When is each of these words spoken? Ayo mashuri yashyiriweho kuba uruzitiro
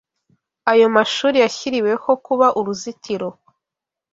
Ayo 0.71 0.87
mashuri 0.95 1.37
yashyiriweho 1.43 2.09
kuba 2.25 2.47
uruzitiro 2.59 3.27